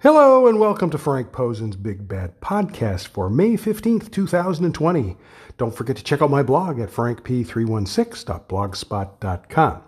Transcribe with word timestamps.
Hello 0.00 0.46
and 0.46 0.60
welcome 0.60 0.90
to 0.90 0.98
Frank 0.98 1.32
Posen's 1.32 1.74
Big 1.74 2.06
Bad 2.06 2.40
Podcast 2.40 3.08
for 3.08 3.28
May 3.28 3.54
15th, 3.54 4.12
2020. 4.12 5.16
Don't 5.56 5.74
forget 5.74 5.96
to 5.96 6.04
check 6.04 6.22
out 6.22 6.30
my 6.30 6.44
blog 6.44 6.78
at 6.78 6.88
frankp316.blogspot.com. 6.88 9.82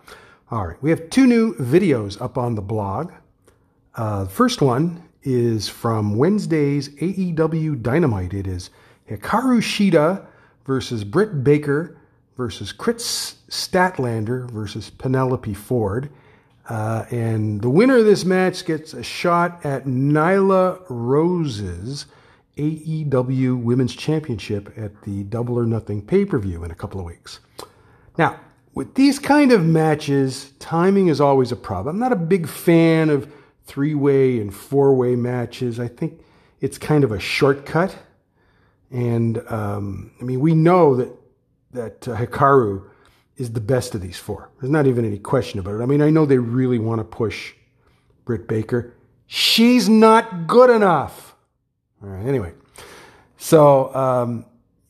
All 0.50 0.66
right, 0.66 0.82
we 0.82 0.90
have 0.90 1.08
two 1.10 1.28
new 1.28 1.54
videos 1.54 2.20
up 2.20 2.36
on 2.36 2.56
the 2.56 2.60
blog. 2.60 3.12
Uh, 3.94 4.24
the 4.24 4.30
first 4.30 4.60
one 4.60 5.08
is 5.22 5.68
from 5.68 6.16
Wednesday's 6.16 6.88
AEW 6.88 7.80
Dynamite. 7.80 8.34
It 8.34 8.48
is 8.48 8.70
Hikaru 9.08 9.60
Shida 9.60 10.26
versus 10.66 11.04
Britt 11.04 11.44
Baker 11.44 11.96
versus 12.36 12.72
Kris 12.72 13.36
Statlander 13.48 14.50
versus 14.50 14.90
Penelope 14.90 15.54
Ford. 15.54 16.10
Uh, 16.70 17.04
and 17.10 17.60
the 17.62 17.68
winner 17.68 17.96
of 17.96 18.04
this 18.04 18.24
match 18.24 18.64
gets 18.64 18.94
a 18.94 19.02
shot 19.02 19.66
at 19.66 19.86
Nyla 19.86 20.80
Rose's 20.88 22.06
AEW 22.56 23.60
Women's 23.60 23.96
Championship 23.96 24.72
at 24.76 25.02
the 25.02 25.24
Double 25.24 25.58
or 25.58 25.66
Nothing 25.66 26.00
pay 26.00 26.24
per 26.24 26.38
view 26.38 26.62
in 26.62 26.70
a 26.70 26.74
couple 26.76 27.00
of 27.00 27.06
weeks. 27.06 27.40
Now, 28.16 28.38
with 28.72 28.94
these 28.94 29.18
kind 29.18 29.50
of 29.50 29.64
matches, 29.64 30.52
timing 30.60 31.08
is 31.08 31.20
always 31.20 31.50
a 31.50 31.56
problem. 31.56 31.96
I'm 31.96 32.00
not 32.00 32.12
a 32.12 32.16
big 32.16 32.46
fan 32.46 33.10
of 33.10 33.32
three 33.64 33.96
way 33.96 34.38
and 34.38 34.54
four 34.54 34.94
way 34.94 35.16
matches. 35.16 35.80
I 35.80 35.88
think 35.88 36.20
it's 36.60 36.78
kind 36.78 37.02
of 37.02 37.10
a 37.10 37.18
shortcut. 37.18 37.96
And 38.92 39.38
um, 39.48 40.12
I 40.20 40.24
mean, 40.24 40.38
we 40.38 40.54
know 40.54 40.94
that 40.94 41.16
that 41.72 42.06
uh, 42.06 42.16
Hikaru 42.16 42.84
is 43.40 43.52
the 43.52 43.60
best 43.60 43.94
of 43.94 44.02
these 44.02 44.18
four. 44.18 44.50
There's 44.60 44.70
not 44.70 44.86
even 44.86 45.04
any 45.04 45.18
question 45.18 45.58
about 45.58 45.74
it. 45.74 45.82
I 45.82 45.86
mean, 45.86 46.02
I 46.02 46.10
know 46.10 46.26
they 46.26 46.38
really 46.38 46.78
want 46.78 47.00
to 47.00 47.04
push 47.04 47.54
Britt 48.24 48.46
Baker. 48.46 48.92
She's 49.26 49.88
not 49.88 50.46
good 50.46 50.70
enough. 50.70 51.34
All 52.02 52.10
right, 52.10 52.26
anyway. 52.26 52.52
So, 53.38 53.94
um, 53.94 54.44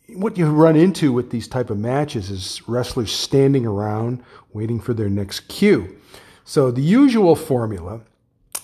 what 0.08 0.36
you 0.36 0.46
run 0.46 0.74
into 0.74 1.12
with 1.12 1.30
these 1.30 1.46
type 1.46 1.70
of 1.70 1.78
matches 1.78 2.30
is 2.30 2.66
wrestlers 2.68 3.12
standing 3.12 3.64
around 3.64 4.22
waiting 4.52 4.80
for 4.80 4.92
their 4.92 5.08
next 5.08 5.40
cue. 5.40 5.96
So 6.44 6.72
the 6.72 6.82
usual 6.82 7.36
formula 7.36 8.00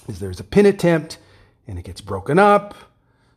is 0.08 0.18
there's 0.18 0.40
a 0.40 0.44
pin 0.44 0.66
attempt 0.66 1.18
and 1.68 1.78
it 1.78 1.84
gets 1.84 2.00
broken 2.00 2.38
up. 2.38 2.74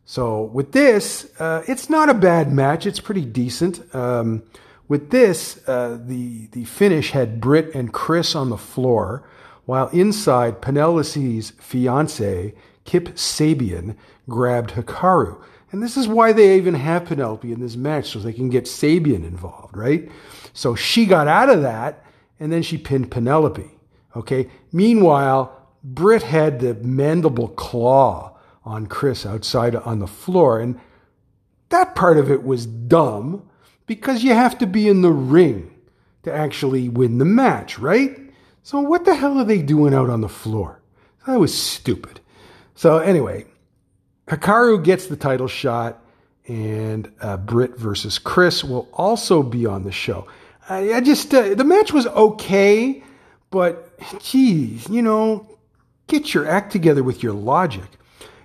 So 0.04 0.42
with 0.42 0.72
this, 0.72 1.30
uh, 1.38 1.62
it's 1.68 1.88
not 1.88 2.08
a 2.08 2.14
bad 2.14 2.52
match. 2.52 2.84
It's 2.84 2.98
pretty 2.98 3.24
decent. 3.24 3.94
Um, 3.94 4.42
with 4.90 5.10
this, 5.10 5.60
uh, 5.68 6.00
the, 6.04 6.48
the 6.48 6.64
finish 6.64 7.12
had 7.12 7.40
Britt 7.40 7.72
and 7.76 7.92
Kris 7.92 8.34
on 8.34 8.50
the 8.50 8.58
floor, 8.58 9.22
while 9.64 9.86
inside, 9.90 10.60
Penelope's 10.60 11.50
fiance, 11.60 12.54
Kip 12.84 13.04
Sabian, 13.10 13.94
grabbed 14.28 14.70
Hikaru. 14.72 15.40
And 15.70 15.80
this 15.80 15.96
is 15.96 16.08
why 16.08 16.32
they 16.32 16.56
even 16.56 16.74
have 16.74 17.04
Penelope 17.04 17.52
in 17.52 17.60
this 17.60 17.76
match, 17.76 18.08
so 18.08 18.18
they 18.18 18.32
can 18.32 18.50
get 18.50 18.64
Sabian 18.64 19.24
involved, 19.24 19.76
right? 19.76 20.10
So 20.54 20.74
she 20.74 21.06
got 21.06 21.28
out 21.28 21.48
of 21.48 21.62
that, 21.62 22.04
and 22.40 22.52
then 22.52 22.62
she 22.62 22.76
pinned 22.76 23.12
Penelope. 23.12 23.70
Okay. 24.16 24.50
Meanwhile, 24.72 25.56
Britt 25.84 26.24
had 26.24 26.58
the 26.58 26.74
mandible 26.74 27.50
claw 27.50 28.36
on 28.64 28.88
Kris 28.88 29.24
outside 29.24 29.76
on 29.76 30.00
the 30.00 30.08
floor, 30.08 30.58
and 30.58 30.80
that 31.68 31.94
part 31.94 32.18
of 32.18 32.28
it 32.28 32.42
was 32.42 32.66
dumb 32.66 33.48
because 33.90 34.22
you 34.22 34.32
have 34.32 34.56
to 34.56 34.68
be 34.68 34.86
in 34.86 35.02
the 35.02 35.10
ring 35.10 35.68
to 36.22 36.32
actually 36.32 36.88
win 36.88 37.18
the 37.18 37.24
match, 37.24 37.76
right? 37.76 38.16
So 38.62 38.78
what 38.78 39.04
the 39.04 39.16
hell 39.16 39.36
are 39.36 39.44
they 39.44 39.62
doing 39.62 39.94
out 39.94 40.08
on 40.08 40.20
the 40.20 40.28
floor? 40.28 40.80
That 41.26 41.40
was 41.40 41.52
stupid. 41.52 42.20
So 42.76 42.98
anyway, 42.98 43.46
Hikaru 44.28 44.84
gets 44.84 45.08
the 45.08 45.16
title 45.16 45.48
shot, 45.48 46.04
and 46.46 47.10
uh, 47.20 47.38
Britt 47.38 47.80
versus 47.80 48.20
Kris 48.20 48.62
will 48.62 48.88
also 48.92 49.42
be 49.42 49.66
on 49.66 49.82
the 49.82 49.90
show. 49.90 50.28
I, 50.68 50.92
I 50.92 51.00
just 51.00 51.34
uh, 51.34 51.56
the 51.56 51.64
match 51.64 51.92
was 51.92 52.06
okay, 52.06 53.02
but 53.50 53.98
geez, 54.20 54.88
you 54.88 55.02
know, 55.02 55.58
get 56.06 56.32
your 56.32 56.46
act 56.46 56.70
together 56.70 57.02
with 57.02 57.24
your 57.24 57.32
logic. 57.32 57.90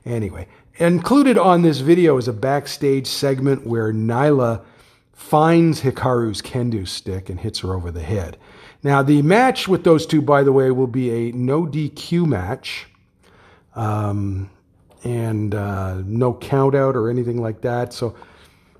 Anyway, 0.05 0.47
included 0.77 1.37
on 1.37 1.61
this 1.61 1.81
video 1.81 2.17
is 2.17 2.27
a 2.27 2.33
backstage 2.33 3.05
segment 3.05 3.67
where 3.67 3.93
Nyla 3.93 4.65
finds 5.15 5.81
Hikaru's 5.81 6.41
kendo 6.41 6.87
stick 6.87 7.29
and 7.29 7.39
hits 7.39 7.59
her 7.59 7.73
over 7.73 7.89
the 7.89 8.03
head. 8.03 8.37
Now, 8.83 9.01
the 9.01 9.21
match 9.23 9.67
with 9.67 9.83
those 9.83 10.05
two, 10.05 10.21
by 10.21 10.43
the 10.43 10.51
way, 10.51 10.69
will 10.69 10.85
be 10.85 11.09
a 11.09 11.31
no 11.31 11.65
DQ 11.65 12.27
match 12.27 12.85
um, 13.75 14.49
and 15.03 15.55
uh, 15.55 16.01
no 16.05 16.33
count 16.33 16.75
out 16.75 16.95
or 16.95 17.09
anything 17.09 17.41
like 17.41 17.61
that. 17.61 17.93
So 17.93 18.15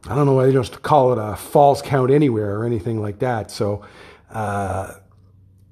I 0.07 0.13
don't 0.13 0.25
know 0.25 0.34
why 0.34 0.45
they 0.45 0.51
don't 0.51 0.81
call 0.84 1.13
it 1.13 1.19
a 1.19 1.35
false 1.35 1.81
count 1.81 2.12
anywhere 2.12 2.59
or 2.59 2.66
anything 2.66 3.01
like 3.01 3.19
that. 3.19 3.50
So, 3.50 3.84
uh, 4.29 4.94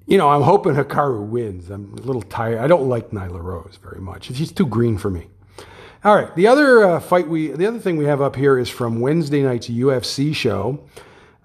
you 0.07 0.17
know, 0.17 0.29
I'm 0.29 0.41
hoping 0.41 0.73
Hikaru 0.73 1.27
wins. 1.27 1.69
I'm 1.69 1.93
a 1.93 2.01
little 2.01 2.23
tired. 2.23 2.59
I 2.59 2.67
don't 2.67 2.89
like 2.89 3.11
Nyla 3.11 3.41
Rose 3.41 3.77
very 3.83 4.01
much. 4.01 4.33
She's 4.33 4.51
too 4.51 4.65
green 4.65 4.97
for 4.97 5.09
me. 5.09 5.27
All 6.05 6.13
right, 6.13 6.35
the 6.35 6.47
other 6.47 6.83
uh, 6.83 6.99
fight 6.99 7.29
we, 7.29 7.47
the 7.47 7.65
other 7.65 7.79
thing 7.79 7.95
we 7.95 8.03
have 8.03 8.21
up 8.21 8.35
here 8.35 8.59
is 8.59 8.69
from 8.69 8.99
Wednesday 8.99 9.41
night's 9.41 9.69
UFC 9.69 10.35
show. 10.35 10.83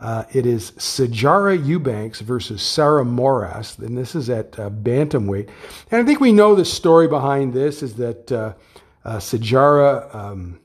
Uh, 0.01 0.25
it 0.33 0.47
is 0.47 0.73
Sijara 0.73 1.65
Eubanks 1.65 2.21
versus 2.23 2.61
Sarah 2.61 3.05
Moras, 3.05 3.79
and 3.79 3.97
this 3.97 4.17
is 4.17 4.29
at 4.29 4.59
uh, 4.59 4.69
bantamweight. 4.69 5.49
And 5.93 6.03
I 6.03 6.05
think 6.05 6.19
we 6.19 6.33
know 6.33 6.57
the 6.57 6.65
story 6.65 7.07
behind 7.07 7.55
this 7.55 7.85
is 7.85 7.95
that 7.95 8.33
uh, 8.33 8.55
uh 9.05 9.19
Sijara 9.19 10.13
um, 10.13 10.59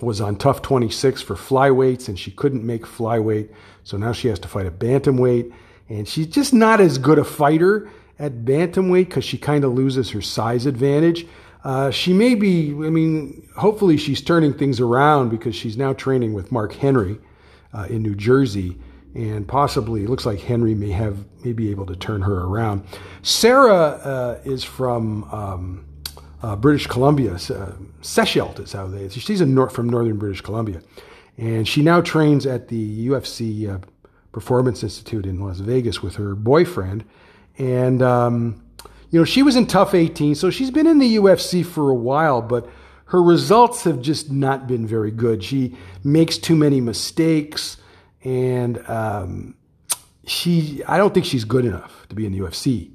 was 0.00 0.22
on 0.22 0.36
TUF 0.36 0.62
26 0.62 1.20
for 1.20 1.34
flyweights, 1.34 2.08
and 2.08 2.18
she 2.18 2.30
couldn't 2.30 2.64
make 2.64 2.86
flyweight, 2.86 3.50
so 3.84 3.98
now 3.98 4.12
she 4.12 4.28
has 4.28 4.38
to 4.38 4.48
fight 4.48 4.64
at 4.64 4.78
bantamweight. 4.78 5.52
And 5.90 6.08
she's 6.08 6.26
just 6.26 6.54
not 6.54 6.80
as 6.80 6.96
good 6.96 7.18
a 7.18 7.24
fighter 7.24 7.90
at 8.18 8.46
bantamweight 8.46 9.08
because 9.08 9.26
she 9.26 9.36
kind 9.36 9.62
of 9.62 9.74
loses 9.74 10.08
her 10.12 10.22
size 10.22 10.64
advantage. 10.64 11.26
Uh, 11.62 11.90
she 11.90 12.12
may 12.12 12.34
be, 12.34 12.70
I 12.70 12.90
mean, 12.90 13.46
hopefully 13.56 13.96
she's 13.96 14.22
turning 14.22 14.54
things 14.54 14.80
around 14.80 15.28
because 15.28 15.54
she's 15.54 15.76
now 15.76 15.92
training 15.92 16.32
with 16.32 16.50
Mark 16.50 16.72
Henry 16.72 17.18
uh, 17.74 17.86
in 17.90 18.02
New 18.02 18.14
Jersey. 18.14 18.78
And 19.14 19.46
possibly, 19.46 20.04
it 20.04 20.08
looks 20.08 20.24
like 20.24 20.38
Henry 20.40 20.74
may 20.74 20.90
have, 20.92 21.24
may 21.44 21.52
be 21.52 21.70
able 21.70 21.84
to 21.86 21.96
turn 21.96 22.22
her 22.22 22.44
around. 22.44 22.84
Sarah 23.22 23.74
uh, 23.74 24.40
is 24.44 24.62
from 24.62 25.24
um, 25.24 25.84
uh, 26.42 26.54
British 26.56 26.86
Columbia. 26.86 27.32
Uh, 27.34 27.72
Sechelt 28.02 28.60
is 28.60 28.72
how 28.72 28.86
they, 28.86 29.08
she's 29.08 29.40
nor- 29.40 29.68
from 29.68 29.88
northern 29.88 30.16
British 30.16 30.40
Columbia. 30.40 30.80
And 31.36 31.66
she 31.66 31.82
now 31.82 32.00
trains 32.00 32.46
at 32.46 32.68
the 32.68 33.08
UFC 33.08 33.82
Performance 34.30 34.82
Institute 34.84 35.26
in 35.26 35.40
Las 35.40 35.58
Vegas 35.58 36.02
with 36.02 36.14
her 36.16 36.34
boyfriend. 36.36 37.04
And, 37.58 38.02
um, 38.02 38.62
you 39.10 39.18
know, 39.18 39.24
she 39.24 39.42
was 39.42 39.56
in 39.56 39.66
TUF 39.66 39.94
18, 39.94 40.34
so 40.34 40.50
she's 40.50 40.70
been 40.70 40.86
in 40.86 40.98
the 40.98 41.16
UFC 41.16 41.64
for 41.64 41.90
a 41.90 41.94
while, 41.94 42.40
but 42.40 42.68
her 43.06 43.22
results 43.22 43.82
have 43.84 44.00
just 44.00 44.30
not 44.30 44.68
been 44.68 44.86
very 44.86 45.10
good. 45.10 45.42
She 45.42 45.76
makes 46.04 46.38
too 46.38 46.54
many 46.54 46.80
mistakes, 46.80 47.76
and 48.22 48.78
um, 48.88 49.56
she, 50.26 50.82
I 50.86 50.96
don't 50.96 51.12
think 51.12 51.26
she's 51.26 51.44
good 51.44 51.64
enough 51.64 52.06
to 52.08 52.14
be 52.14 52.24
in 52.24 52.32
the 52.32 52.38
UFC 52.38 52.90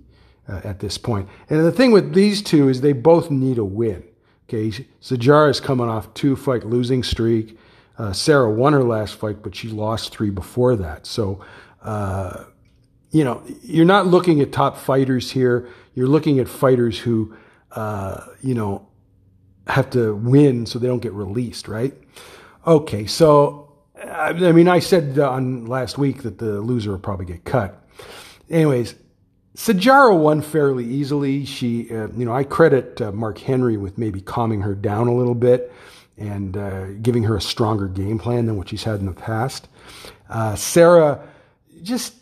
uh, 0.47 0.61
at 0.63 0.79
this 0.79 0.97
point. 0.97 1.27
And 1.49 1.65
the 1.65 1.71
thing 1.71 1.91
with 1.91 2.13
these 2.13 2.41
two 2.41 2.69
is 2.69 2.79
they 2.79 2.93
both 2.93 3.29
need 3.29 3.57
a 3.57 3.65
win. 3.65 4.03
Okay, 4.47 4.69
Sijara 5.01 5.49
is 5.49 5.59
coming 5.59 5.89
off 5.89 6.13
two 6.13 6.35
fight 6.35 6.65
losing 6.65 7.03
streak. 7.03 7.57
Uh, 7.97 8.13
Sarah 8.13 8.49
won 8.49 8.73
her 8.73 8.83
last 8.83 9.15
fight, 9.15 9.41
but 9.41 9.55
she 9.55 9.67
lost 9.69 10.13
three 10.13 10.29
before 10.29 10.75
that. 10.75 11.07
So, 11.07 11.43
uh, 11.81 12.43
you 13.11 13.23
know, 13.23 13.41
you're 13.63 13.85
not 13.85 14.07
looking 14.07 14.41
at 14.41 14.51
top 14.51 14.77
fighters 14.77 15.31
here. 15.31 15.67
You're 15.95 16.07
looking 16.07 16.39
at 16.39 16.47
fighters 16.47 16.99
who, 16.99 17.35
uh, 17.71 18.25
you 18.41 18.53
know, 18.53 18.87
have 19.67 19.89
to 19.91 20.15
win 20.15 20.65
so 20.65 20.77
they 20.77 20.87
don't 20.87 20.99
get 20.99 21.13
released, 21.13 21.67
right? 21.67 21.93
Okay, 22.67 23.05
so 23.07 23.65
I 24.03 24.33
mean, 24.51 24.67
I 24.67 24.79
said 24.79 25.17
on 25.19 25.65
last 25.65 25.97
week 25.97 26.23
that 26.23 26.37
the 26.37 26.61
loser 26.61 26.91
will 26.91 26.99
probably 26.99 27.25
get 27.25 27.45
cut. 27.45 27.81
Anyways, 28.49 28.95
Sijara 29.55 30.17
won 30.17 30.41
fairly 30.41 30.85
easily. 30.85 31.45
She, 31.45 31.89
uh, 31.89 32.09
you 32.09 32.25
know, 32.25 32.33
I 32.33 32.43
credit 32.43 33.01
uh, 33.01 33.11
Mark 33.11 33.37
Henry 33.39 33.77
with 33.77 33.97
maybe 33.97 34.19
calming 34.21 34.61
her 34.61 34.75
down 34.75 35.07
a 35.07 35.15
little 35.15 35.35
bit 35.35 35.71
and 36.17 36.57
uh, 36.57 36.87
giving 37.01 37.23
her 37.23 37.37
a 37.37 37.41
stronger 37.41 37.87
game 37.87 38.19
plan 38.19 38.45
than 38.45 38.57
what 38.57 38.69
she's 38.69 38.83
had 38.83 38.99
in 38.99 39.05
the 39.05 39.13
past. 39.13 39.67
Uh, 40.29 40.55
Sarah 40.55 41.27
just 41.83 42.15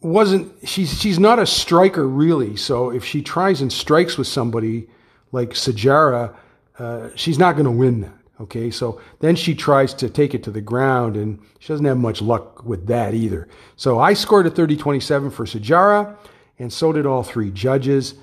wasn't 0.00 0.52
she's 0.68 1.00
she's 1.00 1.18
not 1.18 1.38
a 1.38 1.46
striker 1.46 2.06
really. 2.06 2.56
So 2.56 2.90
if 2.90 3.04
she 3.04 3.22
tries 3.22 3.60
and 3.60 3.72
strikes 3.72 4.16
with 4.16 4.26
somebody 4.26 4.88
like 5.32 5.50
Sijara, 5.50 6.34
uh, 6.78 7.08
she's 7.14 7.38
not 7.38 7.52
going 7.54 7.64
to 7.64 7.70
win 7.70 8.02
that. 8.02 8.12
Okay, 8.38 8.70
so 8.70 9.00
then 9.20 9.34
she 9.34 9.54
tries 9.54 9.94
to 9.94 10.10
take 10.10 10.34
it 10.34 10.42
to 10.42 10.50
the 10.50 10.60
ground, 10.60 11.16
and 11.16 11.40
she 11.58 11.68
doesn't 11.68 11.86
have 11.86 11.96
much 11.96 12.20
luck 12.20 12.64
with 12.66 12.86
that 12.86 13.14
either. 13.14 13.48
So 13.76 13.98
I 13.98 14.12
scored 14.12 14.46
a 14.46 14.50
30-27 14.50 15.32
for 15.32 15.46
Sijara, 15.46 16.14
and 16.58 16.70
so 16.70 16.92
did 16.92 17.06
all 17.06 17.22
three 17.22 17.50
judges. 17.50 18.14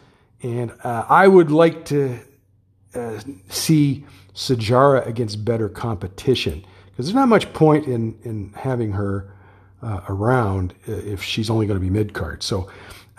And 0.43 0.71
uh, 0.83 1.05
I 1.09 1.27
would 1.27 1.49
like 1.49 1.85
to 1.85 2.19
uh, 2.93 3.19
see 3.49 4.05
Sijara 4.35 5.05
against 5.07 5.43
better 5.43 5.67
competition 5.67 6.63
because 6.85 7.07
there's 7.07 7.15
not 7.15 7.27
much 7.27 7.51
point 7.53 7.87
in 7.87 8.15
in 8.23 8.53
having 8.55 8.91
her 8.91 9.33
uh, 9.83 10.01
around 10.09 10.73
uh, 10.87 10.93
if 10.93 11.21
she's 11.21 11.49
only 11.49 11.65
going 11.65 11.79
to 11.79 11.83
be 11.83 11.89
mid 11.89 12.13
card. 12.13 12.43
So 12.43 12.69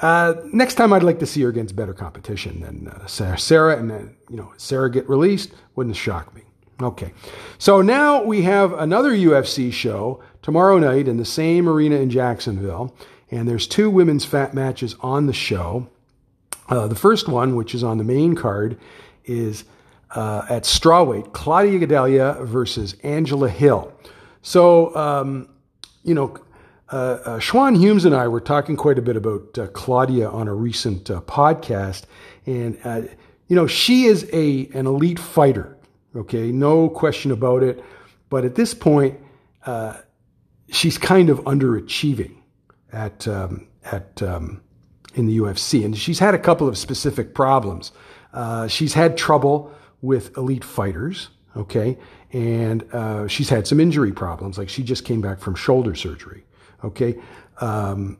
uh, 0.00 0.34
next 0.52 0.75
time 0.75 0.93
I'd 0.93 1.02
like 1.02 1.19
to 1.20 1.26
see 1.26 1.43
her 1.43 1.49
against 1.49 1.76
better 1.76 1.94
competition 1.94 2.61
than 2.61 2.88
uh, 2.88 3.06
Sarah, 3.37 3.78
and 3.78 3.90
then 3.90 4.16
you 4.28 4.37
know 4.37 4.52
Sarah 4.56 4.90
get 4.90 5.08
released 5.08 5.52
wouldn't 5.76 5.96
shock 5.96 6.34
me. 6.34 6.43
Okay, 6.82 7.12
so 7.58 7.81
now 7.81 8.22
we 8.22 8.43
have 8.43 8.72
another 8.72 9.12
UFC 9.12 9.72
show 9.72 10.22
tomorrow 10.43 10.78
night 10.78 11.06
in 11.06 11.16
the 11.16 11.25
same 11.25 11.69
arena 11.69 11.96
in 11.96 12.11
Jacksonville, 12.11 12.94
and 13.31 13.49
there's 13.49 13.69
two 13.69 13.88
women's 13.88 14.25
fat 14.25 14.55
matches 14.55 14.96
on 15.00 15.26
the 15.26 15.32
show. 15.32 15.88
Uh, 16.69 16.88
the 16.88 16.96
first 16.96 17.28
one, 17.28 17.55
which 17.55 17.75
is 17.75 17.84
on 17.84 17.99
the 17.99 18.05
main 18.05 18.34
card, 18.34 18.78
is 19.25 19.64
uh, 20.14 20.44
at 20.49 20.64
strawweight, 20.64 21.32
Claudia 21.32 21.78
Gadelha 21.87 22.44
versus 22.44 22.94
Angela 23.02 23.49
Hill. 23.49 23.93
So, 24.43 24.94
um, 24.96 25.49
you 26.02 26.14
know, 26.14 26.37
uh, 26.90 26.96
uh, 26.96 27.38
Schwan 27.38 27.76
Humes 27.78 28.04
and 28.04 28.14
I 28.14 28.28
were 28.28 28.40
talking 28.40 28.76
quite 28.76 28.98
a 28.98 29.02
bit 29.02 29.16
about 29.16 29.58
uh, 29.58 29.66
Claudia 29.69 30.28
on 30.28 30.48
a 30.48 30.54
recent 30.54 31.10
uh, 31.10 31.20
podcast, 31.22 32.04
and 32.46 32.78
uh, 32.84 33.02
you 33.48 33.56
know, 33.56 33.66
she 33.66 34.04
is 34.04 34.28
a 34.32 34.69
an 34.75 34.86
elite 34.86 35.19
fighter. 35.19 35.76
Okay, 36.14 36.52
no 36.52 36.88
question 36.88 37.31
about 37.31 37.62
it. 37.62 37.82
But 38.31 38.44
at 38.44 38.54
this 38.54 38.75
point, 38.75 39.19
uh, 39.66 39.98
she's 40.70 40.98
kind 40.98 41.31
of 41.31 41.40
underachieving 41.44 42.36
at 42.92 43.26
um, 43.28 43.66
at 43.84 44.22
um, 44.22 44.62
in 45.14 45.26
the 45.26 45.38
UFC, 45.38 45.84
and 45.84 45.96
she's 45.96 46.19
had 46.19 46.34
a 46.34 46.38
couple 46.38 46.69
of 46.69 46.76
specific 46.76 47.34
problems. 47.34 47.92
Uh, 48.32 48.66
she's 48.66 48.94
had 48.94 49.16
trouble 49.16 49.72
with 50.02 50.37
elite 50.37 50.64
fighters, 50.64 51.28
okay, 51.56 51.96
and 52.32 52.82
uh, 52.92 53.26
she's 53.28 53.48
had 53.48 53.66
some 53.66 53.80
injury 53.80 54.12
problems. 54.12 54.58
Like 54.58 54.69
she 54.69 54.82
just 54.82 55.04
came 55.04 55.20
back 55.20 55.38
from 55.40 55.54
shoulder 55.54 55.94
surgery, 55.94 56.44
okay. 56.84 57.19
Um, 57.60 58.19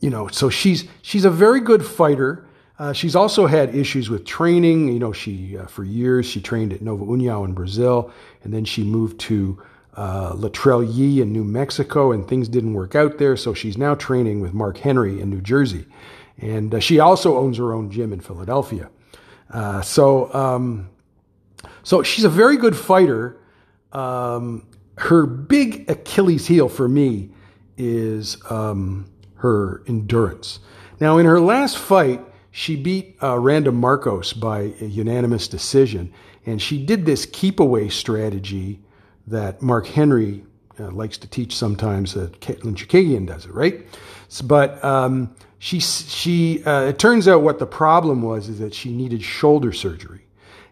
you 0.00 0.10
know, 0.10 0.28
so 0.28 0.50
she's 0.50 0.86
she's 1.02 1.24
a 1.24 1.30
very 1.30 1.60
good 1.60 1.84
fighter. 1.84 2.46
Uh, 2.78 2.92
she's 2.92 3.14
also 3.14 3.46
had 3.46 3.74
issues 3.74 4.10
with 4.10 4.24
training. 4.24 4.88
You 4.88 4.98
know, 4.98 5.12
she 5.12 5.56
uh, 5.56 5.66
for 5.66 5.84
years 5.84 6.26
she 6.26 6.40
trained 6.40 6.72
at 6.72 6.82
Nova 6.82 7.04
União 7.04 7.44
in 7.44 7.54
Brazil, 7.54 8.10
and 8.42 8.52
then 8.52 8.64
she 8.64 8.82
moved 8.82 9.20
to 9.20 9.62
uh, 9.96 10.32
Latrell 10.32 10.82
in 11.20 11.32
New 11.32 11.44
Mexico, 11.44 12.12
and 12.12 12.26
things 12.26 12.48
didn't 12.48 12.74
work 12.74 12.94
out 12.94 13.18
there. 13.18 13.36
So 13.36 13.54
she's 13.54 13.78
now 13.78 13.94
training 13.94 14.40
with 14.40 14.52
Mark 14.52 14.78
Henry 14.78 15.20
in 15.20 15.30
New 15.30 15.40
Jersey. 15.40 15.86
And 16.38 16.74
uh, 16.74 16.80
she 16.80 16.98
also 16.98 17.38
owns 17.38 17.58
her 17.58 17.72
own 17.72 17.90
gym 17.90 18.12
in 18.12 18.20
Philadelphia. 18.20 18.90
Uh, 19.50 19.82
so, 19.82 20.32
um, 20.34 20.90
so 21.84 22.02
she's 22.02 22.24
a 22.24 22.28
very 22.28 22.56
good 22.56 22.76
fighter. 22.76 23.40
Um, 23.92 24.66
her 24.98 25.26
big 25.26 25.88
Achilles 25.88 26.46
heel 26.46 26.68
for 26.68 26.88
me 26.88 27.30
is 27.76 28.36
um, 28.50 29.06
her 29.36 29.82
endurance. 29.86 30.60
Now, 31.00 31.18
in 31.18 31.26
her 31.26 31.40
last 31.40 31.76
fight, 31.78 32.20
she 32.50 32.76
beat 32.76 33.16
uh, 33.22 33.38
Randa 33.38 33.72
Markos 33.72 34.38
by 34.38 34.74
a 34.80 34.84
unanimous 34.84 35.48
decision, 35.48 36.12
and 36.46 36.62
she 36.62 36.84
did 36.84 37.04
this 37.04 37.26
keep 37.26 37.58
away 37.58 37.88
strategy 37.88 38.80
that 39.26 39.60
Mark 39.60 39.86
Henry 39.86 40.44
uh, 40.78 40.90
likes 40.90 41.18
to 41.18 41.26
teach 41.26 41.56
sometimes. 41.56 42.14
That 42.14 42.40
Katlyn 42.40 42.76
Chookagian 42.76 43.26
does 43.26 43.44
it, 43.46 43.52
right? 43.52 43.84
But 44.44 44.82
um, 44.84 45.34
she 45.58 45.80
she 45.80 46.62
uh, 46.64 46.82
it 46.82 46.98
turns 46.98 47.26
out 47.26 47.42
what 47.42 47.58
the 47.58 47.66
problem 47.66 48.22
was 48.22 48.48
is 48.48 48.58
that 48.60 48.74
she 48.74 48.92
needed 48.92 49.22
shoulder 49.22 49.72
surgery, 49.72 50.22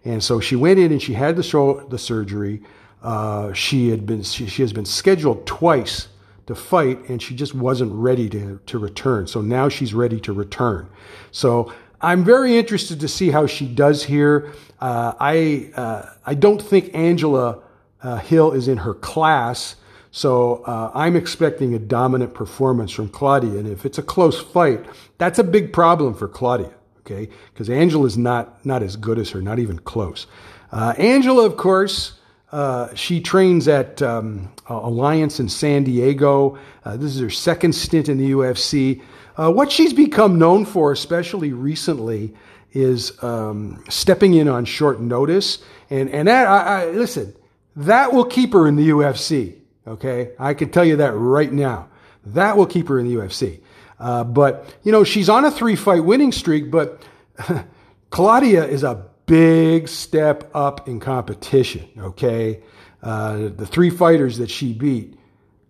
and 0.04 0.22
so 0.22 0.40
she 0.40 0.56
went 0.56 0.78
in 0.78 0.92
and 0.92 1.02
she 1.02 1.14
had 1.14 1.36
the 1.36 1.86
the 1.88 1.98
surgery. 1.98 2.62
Uh, 3.02 3.52
she 3.52 3.88
had 3.88 4.06
been 4.06 4.22
she, 4.22 4.46
she, 4.46 4.62
has 4.62 4.72
been 4.72 4.84
scheduled 4.84 5.44
twice 5.44 6.06
to 6.46 6.54
fight, 6.54 7.08
and 7.08 7.22
she 7.22 7.34
just 7.34 7.54
wasn't 7.54 7.92
ready 7.92 8.28
to 8.30 8.60
to 8.66 8.78
return. 8.78 9.26
So 9.26 9.40
now 9.40 9.68
she's 9.68 9.94
ready 9.94 10.20
to 10.20 10.32
return. 10.32 10.88
So 11.30 11.72
I'm 12.00 12.24
very 12.24 12.56
interested 12.56 13.00
to 13.00 13.08
see 13.08 13.30
how 13.30 13.46
she 13.46 13.66
does 13.66 14.04
here. 14.04 14.52
Uh, 14.80 15.14
I 15.20 15.70
uh, 15.76 16.06
I 16.26 16.34
don't 16.34 16.60
think 16.60 16.94
Angela 16.94 17.58
uh, 18.02 18.16
Hill 18.16 18.52
is 18.52 18.68
in 18.68 18.78
her 18.78 18.94
class. 18.94 19.76
So 20.14 20.62
uh, 20.66 20.90
I'm 20.94 21.16
expecting 21.16 21.74
a 21.74 21.78
dominant 21.78 22.34
performance 22.34 22.92
from 22.92 23.08
Claudia. 23.08 23.58
And 23.58 23.66
if 23.66 23.86
it's 23.86 23.96
a 23.96 24.02
close 24.02 24.38
fight, 24.38 24.84
that's 25.16 25.38
a 25.38 25.44
big 25.44 25.72
problem 25.72 26.12
for 26.14 26.28
Claudia, 26.28 26.74
okay? 27.00 27.30
Because 27.52 27.70
Angela 27.70 28.04
is 28.06 28.18
not, 28.18 28.64
not 28.64 28.82
as 28.82 28.96
good 28.96 29.18
as 29.18 29.30
her, 29.30 29.40
not 29.40 29.58
even 29.58 29.78
close. 29.78 30.26
Uh, 30.70 30.92
Angela, 30.98 31.46
of 31.46 31.56
course, 31.56 32.20
uh, 32.52 32.94
she 32.94 33.20
trains 33.20 33.66
at 33.66 34.02
um, 34.02 34.52
Alliance 34.68 35.40
in 35.40 35.48
San 35.48 35.84
Diego. 35.84 36.58
Uh, 36.84 36.96
this 36.98 37.14
is 37.14 37.20
her 37.20 37.30
second 37.30 37.74
stint 37.74 38.08
in 38.08 38.18
the 38.18 38.30
UFC. 38.32 39.02
Uh, 39.36 39.50
what 39.50 39.72
she's 39.72 39.94
become 39.94 40.38
known 40.38 40.66
for, 40.66 40.92
especially 40.92 41.52
recently, 41.52 42.34
is 42.72 43.22
um, 43.22 43.82
stepping 43.88 44.34
in 44.34 44.48
on 44.48 44.66
short 44.66 45.00
notice. 45.00 45.62
And, 45.88 46.10
and 46.10 46.28
that, 46.28 46.46
I, 46.46 46.82
I, 46.82 46.90
listen, 46.90 47.34
that 47.76 48.12
will 48.12 48.26
keep 48.26 48.52
her 48.52 48.68
in 48.68 48.76
the 48.76 48.90
UFC. 48.90 49.58
Okay, 49.86 50.32
I 50.38 50.54
can 50.54 50.70
tell 50.70 50.84
you 50.84 50.96
that 50.96 51.12
right 51.12 51.52
now. 51.52 51.88
That 52.26 52.56
will 52.56 52.66
keep 52.66 52.88
her 52.88 53.00
in 53.00 53.08
the 53.08 53.14
UFC. 53.14 53.60
Uh, 53.98 54.24
but 54.24 54.76
you 54.84 54.92
know, 54.92 55.04
she's 55.04 55.28
on 55.28 55.44
a 55.44 55.50
three-fight 55.50 56.04
winning 56.04 56.32
streak. 56.32 56.70
But 56.70 57.02
Claudia 58.10 58.64
is 58.64 58.84
a 58.84 59.06
big 59.26 59.88
step 59.88 60.50
up 60.54 60.88
in 60.88 61.00
competition. 61.00 61.88
Okay, 61.98 62.60
uh, 63.02 63.48
the 63.56 63.66
three 63.66 63.90
fighters 63.90 64.38
that 64.38 64.50
she 64.50 64.72
beat, 64.72 65.18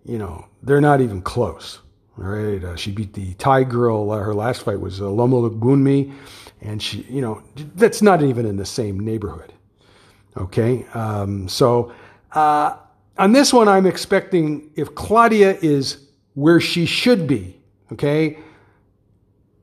you 0.05 0.19
know, 0.19 0.47
they're 0.63 0.81
not 0.81 1.01
even 1.01 1.23
close. 1.23 1.81
All 2.19 2.25
right, 2.25 2.63
uh, 2.63 2.77
she 2.77 2.93
beat 2.93 3.15
the 3.15 3.35
Thai 3.35 3.65
girl. 3.65 4.11
Uh, 4.11 4.19
her 4.19 4.35
last 4.35 4.63
fight 4.63 4.81
was 4.81 5.01
uh, 5.01 5.09
Loma 5.09 5.37
Lookboonmee, 5.37 6.13
and 6.61 6.83
she, 6.83 7.03
you 7.09 7.21
know, 7.21 7.43
that's 7.75 8.03
not 8.03 8.23
even 8.23 8.45
in 8.45 8.57
the 8.57 8.67
same 8.67 9.01
neighborhood. 9.01 9.53
Okay, 10.37 10.85
um, 10.95 11.49
so 11.49 11.93
uh, 12.33 12.77
on 13.19 13.33
this 13.33 13.53
one, 13.53 13.69
I'm 13.69 13.87
expecting 13.87 14.71
if 14.77 14.95
Claudia 14.95 15.57
is 15.61 16.09
where 16.35 16.61
she 16.61 16.87
should 16.87 17.27
be, 17.27 17.61
okay, 17.93 18.39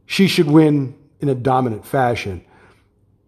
she 0.06 0.28
should 0.28 0.48
win 0.48 0.96
in 1.20 1.30
a 1.30 1.36
dominant 1.36 1.86
fashion. 1.86 2.44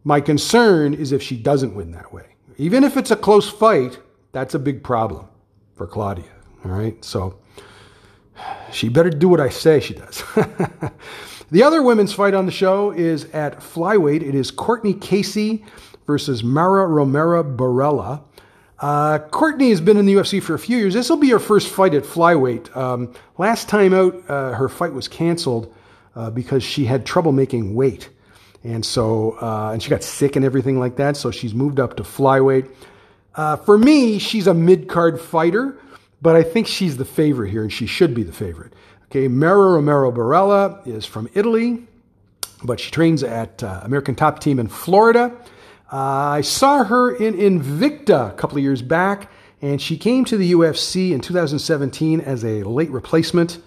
My 0.04 0.20
concern 0.22 0.94
is 0.94 1.12
if 1.12 1.22
she 1.22 1.38
doesn't 1.38 1.76
win 1.76 1.92
that 1.92 2.12
way. 2.12 2.26
Even 2.58 2.84
if 2.84 2.98
it's 2.98 3.12
a 3.12 3.16
close 3.16 3.50
fight, 3.50 4.00
that's 4.32 4.56
a 4.56 4.60
big 4.60 4.84
problem 4.84 5.28
for 5.76 5.88
Claudia. 5.88 6.26
All 6.66 6.72
right, 6.72 7.04
so 7.04 7.40
she 8.72 8.90
better 8.90 9.10
do 9.10 9.28
what 9.28 9.40
I 9.40 9.50
say 9.50 9.80
she 9.80 9.94
does. 9.94 10.24
the 11.52 11.64
other 11.64 11.84
women's 11.84 12.14
fight 12.14 12.34
on 12.34 12.46
the 12.46 12.52
show 12.52 12.92
is 12.92 13.26
at 13.26 13.60
flyweight. 13.60 14.22
It 14.22 14.36
is 14.36 14.52
Courtney 14.52 14.94
Casey 14.94 15.66
versus 16.08 16.44
Mara 16.44 16.88
Romero 16.88 17.44
Borella. 17.44 18.24
Uh, 18.80 19.20
Courtney 19.20 19.70
has 19.70 19.80
been 19.80 19.98
in 19.98 20.08
the 20.08 20.16
UFC 20.16 20.42
for 20.42 20.56
a 20.56 20.60
few 20.60 20.78
years. 20.78 20.96
This 20.96 21.10
will 21.10 21.18
be 21.18 21.30
her 21.30 21.40
first 21.40 21.68
fight 21.70 21.94
at 21.94 22.04
flyweight. 22.04 22.76
Um, 22.76 23.14
last 23.38 23.70
time 23.70 23.94
out, 23.94 24.16
uh, 24.28 24.54
her 24.54 24.68
fight 24.68 24.94
was 24.94 25.08
canceled 25.08 25.74
uh, 26.16 26.32
because 26.32 26.64
she 26.64 26.86
had 26.86 27.06
trouble 27.06 27.32
making 27.32 27.76
weight, 27.76 28.10
and 28.64 28.86
so 28.86 29.38
uh, 29.42 29.72
and 29.74 29.82
she 29.82 29.90
got 29.90 30.04
sick 30.04 30.36
and 30.36 30.46
everything 30.46 30.80
like 30.80 30.96
that. 30.98 31.18
So 31.18 31.32
she's 31.32 31.54
moved 31.54 31.80
up 31.80 31.98
to 31.98 32.04
flyweight. 32.04 32.70
Uh, 33.36 33.56
for 33.56 33.78
me, 33.78 34.20
she's 34.20 34.48
a 34.48 34.54
mid 34.54 34.88
card 34.90 35.20
fighter, 35.20 35.78
but 36.22 36.36
I 36.36 36.44
think 36.44 36.68
she's 36.68 36.98
the 36.98 37.06
favorite 37.06 37.50
here, 37.50 37.64
and 37.64 37.72
she 37.72 37.86
should 37.86 38.14
be 38.14 38.24
the 38.24 38.34
favorite. 38.34 38.74
Okay, 39.06 39.28
Mara 39.28 39.74
Romero 39.74 40.12
Borella 40.12 40.86
is 40.88 41.06
from 41.06 41.30
Italy, 41.34 41.86
but 42.64 42.80
she 42.80 42.92
trains 42.92 43.24
at 43.24 43.64
uh, 43.64 43.82
American 43.84 44.16
Top 44.16 44.40
Team 44.40 44.60
in 44.60 44.68
Florida. 44.68 45.36
Uh, 45.92 45.98
I 46.38 46.42
saw 46.42 46.84
her 46.84 47.14
in 47.16 47.34
Invicta 47.34 48.30
a 48.30 48.34
couple 48.34 48.58
of 48.58 48.64
years 48.64 48.82
back, 48.82 49.30
and 49.62 49.82
she 49.82 49.98
came 49.98 50.24
to 50.26 50.38
the 50.38 50.54
UFC 50.54 51.12
in 51.12 51.20
2017 51.20 52.22
as 52.22 52.46
a 52.46 52.64
late 52.64 52.90
replacement. 52.90 53.60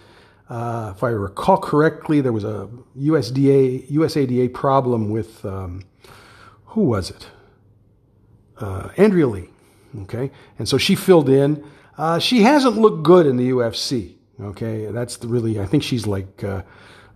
Uh, 0.48 0.92
if 0.94 1.02
I 1.02 1.08
recall 1.08 1.56
correctly, 1.56 2.20
there 2.20 2.32
was 2.32 2.44
a 2.44 2.68
USDA 2.98 3.90
USADA 3.90 4.52
problem 4.52 5.08
with 5.08 5.44
um, 5.44 5.82
who 6.66 6.82
was 6.82 7.10
it? 7.10 7.28
Uh, 8.58 8.90
Andrea 8.96 9.26
Lee. 9.26 9.48
Okay, 10.02 10.30
and 10.58 10.68
so 10.68 10.76
she 10.76 10.96
filled 10.96 11.28
in. 11.28 11.64
Uh, 11.96 12.18
she 12.18 12.42
hasn't 12.42 12.76
looked 12.76 13.04
good 13.04 13.26
in 13.26 13.36
the 13.36 13.50
UFC. 13.50 14.16
Okay, 14.40 14.86
that's 14.86 15.24
really. 15.24 15.60
I 15.60 15.66
think 15.66 15.82
she's 15.82 16.06
like 16.06 16.44
uh, 16.44 16.62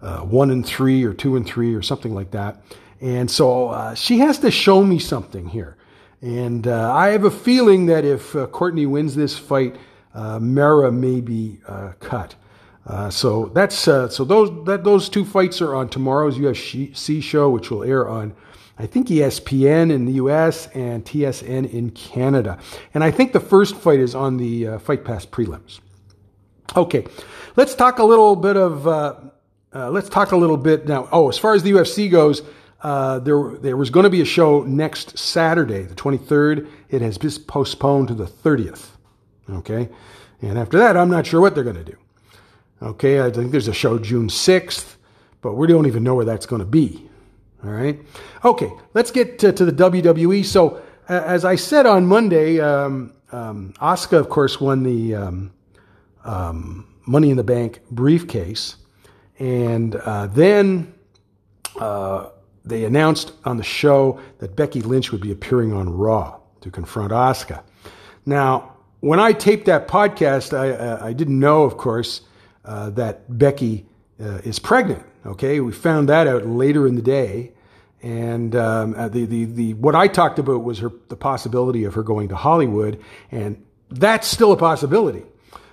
uh, 0.01 0.21
one 0.21 0.51
and 0.51 0.65
three 0.65 1.05
or 1.05 1.13
two 1.13 1.37
and 1.37 1.45
three 1.45 1.75
or 1.75 1.83
something 1.83 2.15
like 2.15 2.31
that. 2.31 2.63
And 3.01 3.31
so 3.31 3.95
she 3.95 4.19
has 4.19 4.39
to 4.39 4.51
show 4.51 4.83
me 4.83 4.99
something 4.99 5.49
here. 5.49 5.77
And 6.21 6.67
I 6.67 7.09
have 7.09 7.23
a 7.23 7.31
feeling 7.31 7.87
that 7.87 8.05
if 8.05 8.33
Courtney 8.51 8.87
wins 8.87 9.15
this 9.15 9.39
fight, 9.39 9.77
Mara 10.15 10.91
may 10.91 11.21
be 11.21 11.61
cut. 12.01 12.35
Uh, 12.89 13.11
so 13.11 13.47
that's 13.55 13.77
so 13.77 14.09
those 14.09 14.65
that 14.65 14.83
those 14.83 15.09
two 15.09 15.25
fights 15.25 15.61
are 15.61 15.75
on 15.75 15.89
tomorrow's 15.89 16.39
UFC 16.39 17.23
show, 17.23 17.51
which 17.51 17.71
will 17.71 17.85
air 17.85 18.09
on 18.09 18.35
I 18.79 18.87
think 18.87 19.09
ESPN 19.09 19.93
in 19.93 20.05
the 20.05 20.13
US 20.13 20.69
and 20.69 21.05
TSN 21.05 21.71
in 21.73 21.91
Canada. 21.91 22.59
And 22.95 23.03
I 23.03 23.11
think 23.11 23.33
the 23.33 23.41
first 23.41 23.77
fight 23.77 23.99
is 23.99 24.15
on 24.15 24.37
the 24.37 24.69
uh, 24.69 24.79
Fight 24.79 25.05
Pass 25.05 25.27
prelims. 25.27 25.81
Okay, 26.77 27.05
let's 27.57 27.75
talk 27.75 27.99
a 27.99 28.05
little 28.05 28.37
bit 28.37 28.57
of. 28.57 28.87
Uh, 28.87 29.15
uh, 29.75 29.91
let's 29.91 30.09
talk 30.09 30.33
a 30.33 30.37
little 30.37 30.57
bit 30.57 30.87
now. 30.87 31.09
Oh, 31.13 31.29
as 31.29 31.37
far 31.37 31.55
as 31.55 31.63
the 31.63 31.73
UFC 31.73 32.11
goes, 32.11 32.43
uh, 32.83 33.19
there 33.19 33.57
there 33.59 33.77
was 33.77 33.91
going 33.91 34.05
to 34.05 34.11
be 34.11 34.21
a 34.21 34.27
show 34.27 34.63
next 34.63 35.19
Saturday, 35.19 35.83
the 35.83 35.95
23rd. 35.95 36.69
It 36.89 37.03
has 37.03 37.19
been 37.19 37.33
postponed 37.47 38.09
to 38.09 38.15
the 38.15 38.27
30th. 38.27 38.87
Okay, 39.51 39.89
and 40.41 40.59
after 40.59 40.79
that, 40.79 40.97
I'm 40.97 41.11
not 41.11 41.27
sure 41.27 41.41
what 41.41 41.55
they're 41.55 41.65
going 41.65 41.77
to 41.77 41.85
do. 41.85 41.97
Okay, 42.81 43.21
I 43.21 43.31
think 43.31 43.51
there's 43.51 43.69
a 43.69 43.73
show 43.73 43.99
June 43.99 44.29
6th, 44.29 44.97
but 45.41 45.55
we 45.55 45.67
don't 45.67 45.87
even 45.87 46.05
know 46.05 46.15
where 46.15 46.25
that's 46.25 46.47
going 46.47 46.61
to 46.61 46.67
be. 46.67 47.09
All 47.65 47.71
right. 47.71 47.99
Okay, 48.45 48.71
let's 48.95 49.11
get 49.11 49.41
to, 49.41 49.53
to 49.53 49.65
the 49.65 49.73
WWE. 49.73 50.45
So, 50.45 50.77
uh, 51.09 51.23
as 51.25 51.45
I 51.45 51.57
said 51.57 51.87
on 51.87 52.07
Monday, 52.07 52.61
um, 52.61 53.13
um, 53.33 53.75
Asuka, 53.81 54.19
of 54.19 54.29
course, 54.29 54.61
won 54.61 54.85
the 54.85 55.17
um, 55.17 55.53
um, 56.25 56.87
Money 57.05 57.31
in 57.31 57.37
the 57.37 57.45
Bank 57.45 57.81
briefcase. 57.91 58.77
And 59.41 59.97
uh, 59.97 60.29
then 60.29 60.95
uh, 61.81 62.29
they 62.65 62.85
announced 62.85 63.33
on 63.45 63.57
the 63.57 63.65
show 63.65 64.21
that 64.39 64.55
Becky 64.55 64.83
Lynch 64.83 65.11
would 65.11 65.21
be 65.21 65.33
appearing 65.33 65.73
on 65.73 65.89
Raw 65.91 66.39
to 66.61 66.71
confront 66.71 67.11
Asuka. 67.11 67.63
Now, 68.25 68.77
when 69.01 69.19
I 69.19 69.33
taped 69.33 69.67
that 69.67 69.89
podcast, 69.89 70.57
I, 70.57 71.09
I 71.09 71.13
didn't 71.13 71.39
know, 71.39 71.63
of 71.63 71.77
course, 71.77 72.21
uh, 72.69 72.91
that 72.91 73.39
Becky 73.39 73.87
uh, 74.21 74.41
is 74.45 74.59
pregnant. 74.59 75.03
Okay, 75.25 75.59
we 75.61 75.73
found 75.73 76.11
that 76.11 76.27
out 76.27 76.47
later 76.47 76.87
in 76.87 76.97
the 76.97 77.03
day. 77.03 77.53
And 78.03 78.55
um, 78.55 78.95
uh, 78.95 79.09
the, 79.09 79.25
the, 79.25 79.45
the, 79.47 79.75
what 79.75 79.95
I 79.95 80.07
talked 80.07 80.39
about 80.39 80.63
was 80.63 80.79
her, 80.81 80.93
the 81.09 81.17
possibility 81.17 81.85
of 81.85 81.95
her 81.95 82.03
going 82.03 82.29
to 82.29 82.37
Hollywood, 82.37 83.03
and 83.33 83.65
that's 83.91 84.29
still 84.29 84.53
a 84.53 84.57
possibility. 84.57 85.25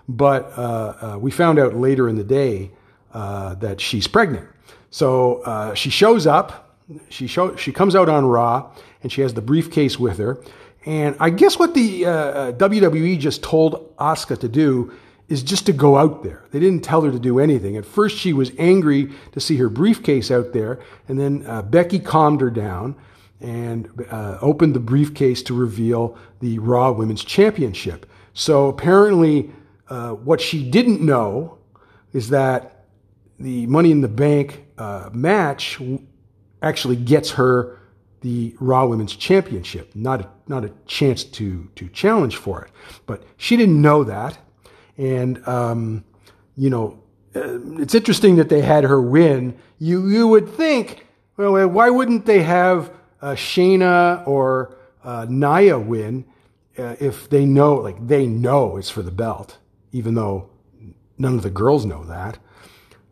But 0.07 0.57
uh, 0.57 0.61
uh, 1.01 1.17
we 1.19 1.31
found 1.31 1.59
out 1.59 1.75
later 1.75 2.07
in 2.07 2.15
the 2.15 2.23
day 2.23 2.71
uh, 3.13 3.55
that 3.55 3.81
she's 3.81 4.07
pregnant. 4.07 4.47
So 4.89 5.73
she 5.75 5.89
shows 5.89 6.25
up. 6.25 6.77
She 7.09 7.27
show, 7.27 7.55
she 7.55 7.71
comes 7.73 7.95
out 7.95 8.07
on 8.07 8.25
Raw, 8.25 8.71
and 9.03 9.11
she 9.11 9.21
has 9.21 9.33
the 9.33 9.41
briefcase 9.41 9.99
with 9.99 10.17
her. 10.19 10.41
And 10.85 11.17
I 11.19 11.29
guess 11.29 11.59
what 11.59 11.73
the 11.73 12.03
WWE 12.03 13.19
just 13.19 13.43
told 13.43 13.95
Asuka 13.97 14.39
to 14.39 14.47
do 14.47 14.93
is 15.27 15.41
just 15.41 15.65
to 15.65 15.73
go 15.73 15.97
out 15.97 16.23
there. 16.23 16.43
They 16.51 16.59
didn't 16.59 16.83
tell 16.83 17.01
her 17.01 17.11
to 17.11 17.19
do 17.19 17.39
anything. 17.39 17.77
At 17.77 17.85
first, 17.85 18.17
she 18.17 18.33
was 18.33 18.51
angry 18.57 19.11
to 19.31 19.39
see 19.39 19.57
her 19.57 19.69
briefcase 19.69 20.29
out 20.29 20.53
there, 20.53 20.79
and 21.07 21.19
then 21.19 21.45
uh, 21.47 21.63
Becky 21.63 21.99
calmed 21.99 22.41
her 22.41 22.51
down 22.51 22.95
and 23.41 23.89
uh, 24.09 24.37
opened 24.41 24.75
the 24.75 24.79
briefcase 24.79 25.43
to 25.43 25.53
reveal 25.53 26.17
the 26.39 26.59
Raw 26.59 26.91
Women's 26.91 27.23
Championship. 27.23 28.05
So 28.33 28.67
apparently, 28.67 29.51
uh, 29.89 30.11
what 30.11 30.41
she 30.41 30.69
didn't 30.69 31.01
know 31.01 31.57
is 32.13 32.29
that 32.29 32.85
the 33.39 33.65
Money 33.67 33.91
in 33.91 34.01
the 34.01 34.07
Bank 34.07 34.65
uh, 34.77 35.09
match 35.11 35.81
actually 36.61 36.95
gets 36.95 37.31
her 37.31 37.79
the 38.21 38.55
Raw 38.59 38.87
Women's 38.87 39.15
Championship, 39.15 39.95
not 39.95 40.21
a, 40.21 40.29
not 40.47 40.65
a 40.65 40.71
chance 40.85 41.23
to 41.23 41.69
to 41.75 41.87
challenge 41.89 42.37
for 42.37 42.63
it. 42.63 42.71
But 43.05 43.23
she 43.37 43.57
didn't 43.57 43.81
know 43.81 44.03
that, 44.03 44.37
and 44.97 45.45
um, 45.47 46.03
you 46.55 46.69
know, 46.69 46.99
uh, 47.35 47.59
it's 47.81 47.95
interesting 47.95 48.37
that 48.37 48.49
they 48.49 48.61
had 48.61 48.83
her 48.83 49.01
win. 49.01 49.57
You 49.79 50.07
you 50.07 50.27
would 50.27 50.49
think, 50.49 51.05
well, 51.37 51.67
why 51.67 51.89
wouldn't 51.89 52.25
they 52.25 52.43
have 52.43 52.91
uh, 53.21 53.31
Shayna 53.31 54.25
or 54.27 54.77
uh, 55.03 55.25
Nia 55.29 55.77
win 55.79 56.25
uh, 56.77 56.95
if 56.99 57.29
they 57.29 57.45
know, 57.45 57.75
like 57.75 58.07
they 58.07 58.25
know 58.27 58.77
it's 58.77 58.89
for 58.89 59.01
the 59.01 59.11
belt? 59.11 59.57
even 59.95 60.13
though 60.13 60.49
none 61.17 61.35
of 61.35 61.41
the 61.41 61.49
girls 61.49 61.85
know 61.85 62.03
that. 62.03 62.37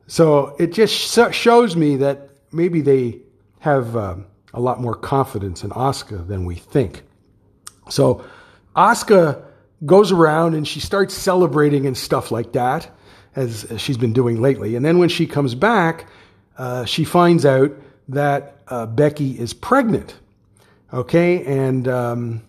So 0.06 0.54
it 0.60 0.74
just 0.74 0.94
shows 1.34 1.78
me 1.78 1.96
that 1.96 2.30
maybe 2.52 2.82
they 2.82 3.22
have 3.60 3.96
uh, 3.96 4.18
a 4.54 4.60
lot 4.60 4.82
more 4.82 4.94
confidence 4.94 5.64
in 5.64 5.70
Asuka 5.70 6.28
than 6.28 6.44
we 6.44 6.56
think. 6.56 7.04
So 7.90 8.26
Asuka 8.76 9.46
goes 9.86 10.12
around 10.12 10.56
and 10.56 10.68
she 10.68 10.80
starts 10.80 11.14
celebrating 11.14 11.86
and 11.86 11.98
stuff 11.98 12.32
like 12.32 12.54
that, 12.54 12.90
as, 13.36 13.66
as 13.66 13.82
she's 13.82 13.98
been 13.98 14.14
doing 14.14 14.42
lately. 14.42 14.76
And 14.76 14.86
then 14.86 14.98
when 14.98 15.10
she 15.10 15.28
comes 15.28 15.56
back, 15.56 16.08
uh, 16.58 16.86
she 16.86 17.04
finds 17.04 17.46
out 17.46 17.72
that 18.10 18.58
uh, 18.68 18.86
Becky 18.86 19.40
is 19.40 19.54
pregnant. 19.54 20.16
Okay, 20.92 21.44
and 21.46 21.88
um, 21.88 22.44